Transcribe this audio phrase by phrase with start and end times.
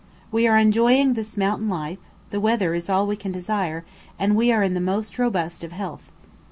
[0.31, 1.99] We are enjoying this mountain life;
[2.31, 3.85] the weather is all we can desire,
[4.17, 6.11] and we are in the most robust of health.